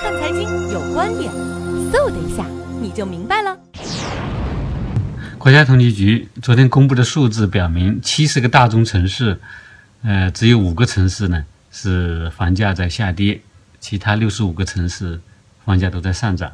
[0.00, 1.32] 看财经有观点，
[1.92, 2.44] 嗖的一下
[2.80, 3.58] 你就明白了。
[5.38, 9.38] 国家统计局昨天公布的数字表明，七十个大中城市，
[10.02, 13.40] 呃，只有五个城市呢是房价在下跌，
[13.80, 15.20] 其他六十五个城市
[15.64, 16.52] 房价都在上涨。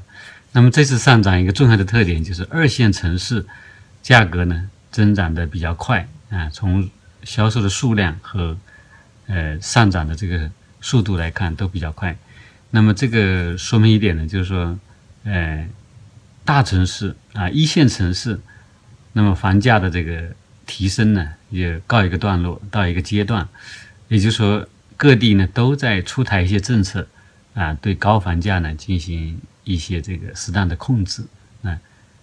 [0.53, 3.47] 那么这次上涨一个重要的特点就是二线城市
[4.03, 6.91] 价格呢增长的比较快啊，从
[7.23, 8.57] 销售的数量和
[9.29, 10.51] 呃上涨的这个
[10.81, 12.17] 速度来看都比较快。
[12.71, 14.79] 那么这个说明一点呢，就是说，
[15.25, 15.69] 呃，
[16.45, 18.41] 大城市啊，一线城市。
[19.13, 20.23] 那么房价的这个
[20.67, 23.49] 提升呢，也告一个段落，到一个阶段，
[24.07, 27.09] 也就是说，各地呢都在出台一些政策，
[27.55, 31.25] 啊，对高房价呢进行一些这个适当的控制，
[31.63, 31.77] 啊，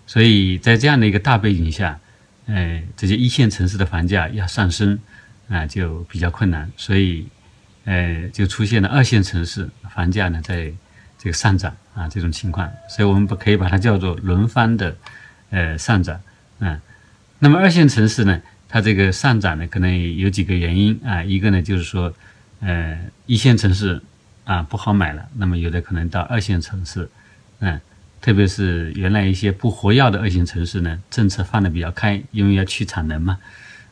[0.05, 1.99] 所以在这样的一个大背景下，
[2.45, 4.97] 呃，这些一线城市的房价要上升，
[5.49, 7.27] 啊，就比较困难，所以，
[7.87, 10.69] 呃，就出现了二线城市房价呢在
[11.17, 14.93] 这个上涨啊这种情况，所以我们不可以把它叫做轮番的，
[15.51, 16.19] 呃，上涨。
[16.59, 16.77] 嗯，
[17.39, 21.23] 那么二线城市呢，它这个上涨呢，可能有几个原因啊。
[21.23, 22.13] 一个呢，就是说，
[22.59, 24.01] 呃，一线城市
[24.43, 27.09] 啊不好买了，那么有的可能到二线城市，
[27.59, 27.79] 嗯，
[28.19, 33.37] 特别是原来一些不活跃的二线城市呢，政策放的比较开，因为要去产能嘛，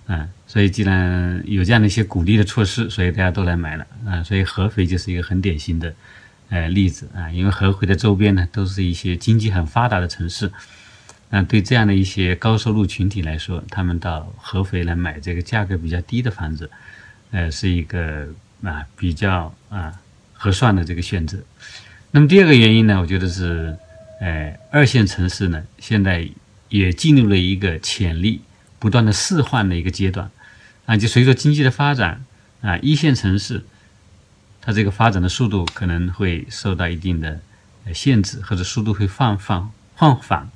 [0.08, 4.24] 嗯，所以既然有这样的一些鼓励的措施，所以大家都来买了啊。
[4.24, 5.94] 所以合肥就是一个很典型的
[6.50, 10.52] 呃例子啊，因为合肥的周边呢，都是一些经济很发达的城市。
[11.32, 16.70] 那对这样的一些高收入群体来说，他们到合肥来买这个价格比较低的房子，
[17.32, 18.28] 呃，是一个
[18.62, 19.92] 啊比较啊
[20.34, 21.40] 合算的这个选择。
[22.12, 23.76] 那么第二个原因呢，我觉得是，
[24.22, 26.30] 呃，二线城市呢现在
[26.70, 28.40] 也进入了一个潜力
[28.80, 30.30] 不断的释放的一个阶段，
[30.86, 32.24] 啊，就随着经济的发展
[32.62, 33.64] 啊，一线城市
[34.62, 37.40] 它这个发展的速度可能会受到一定的
[37.94, 40.50] 限制，或者速度会放放放缓。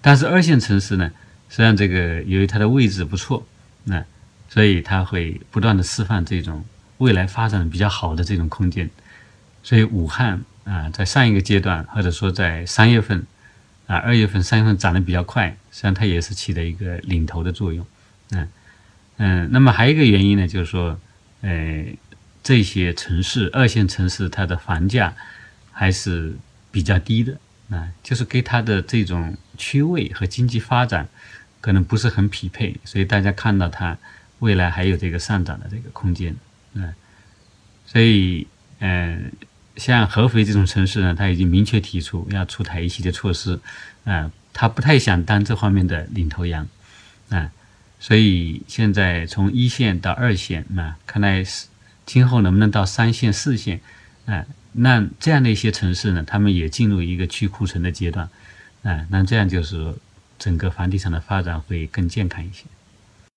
[0.00, 1.10] 但是二线城市呢，
[1.48, 3.46] 实际上这个由于它的位置不错，
[3.84, 4.04] 那
[4.48, 6.64] 所以它会不断的释放这种
[6.98, 8.88] 未来发展比较好的这种空间。
[9.62, 13.26] 所以武汉啊，在上一个阶段或者说在三月份
[13.88, 17.84] 啊、二月份、三月份涨得比较快，实际上它也是起了一个领头的作用。
[18.30, 18.48] 嗯
[19.16, 21.00] 嗯，那么还有一个原因呢，就是说，
[21.40, 21.84] 呃，
[22.44, 25.12] 这些城市二线城市它的房价
[25.72, 26.36] 还是
[26.70, 27.36] 比较低的。
[27.70, 31.06] 啊，就是跟它的这种区位和经济发展
[31.60, 33.98] 可能不是很匹配，所以大家看到它
[34.38, 36.34] 未来还有这个上涨的这个空间，
[36.72, 36.94] 嗯，
[37.84, 38.46] 所以
[38.78, 39.30] 嗯，
[39.78, 43.58] 像合肥这种城市呢，它已经明确提出要出台一系列措施，
[44.04, 46.68] 啊，它不太想当这方面的领头羊，
[47.30, 47.50] 啊，
[47.98, 51.68] 所以现在从一线到二线，那看来是
[52.04, 53.80] 今后能不能到三线、四线，
[54.26, 54.44] 啊。
[54.72, 58.28] 那这样的一些城市呢，他们也进入一个去库存的阶段，
[58.82, 59.94] 啊，那这样就是，
[60.38, 62.64] 整个房地产的发展会更健康一些。